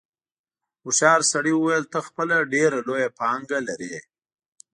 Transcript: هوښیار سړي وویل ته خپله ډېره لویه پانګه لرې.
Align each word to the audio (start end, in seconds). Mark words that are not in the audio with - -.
هوښیار 0.83 1.21
سړي 1.31 1.51
وویل 1.55 1.85
ته 1.93 1.99
خپله 2.07 2.35
ډېره 2.53 2.77
لویه 2.87 3.09
پانګه 3.19 3.59
لرې. 3.67 3.97